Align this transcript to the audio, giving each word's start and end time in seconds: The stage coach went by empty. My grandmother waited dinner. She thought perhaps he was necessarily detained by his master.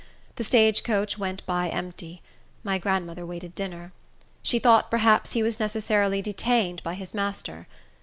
The 0.37 0.43
stage 0.43 0.81
coach 0.83 1.19
went 1.19 1.45
by 1.45 1.69
empty. 1.69 2.23
My 2.63 2.79
grandmother 2.79 3.23
waited 3.23 3.53
dinner. 3.53 3.93
She 4.41 4.57
thought 4.57 4.89
perhaps 4.89 5.33
he 5.33 5.43
was 5.43 5.59
necessarily 5.59 6.23
detained 6.23 6.81
by 6.81 6.95
his 6.95 7.13
master. 7.13 7.67